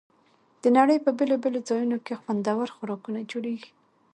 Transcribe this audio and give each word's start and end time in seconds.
د 0.61 0.63
نړۍ 0.77 0.97
په 1.05 1.11
بېلابېلو 1.17 1.65
ځایونو 1.69 1.97
کې 2.05 2.19
خوندور 2.21 2.67
خوراکونه 2.75 3.19
جوړېږي. 3.31 3.69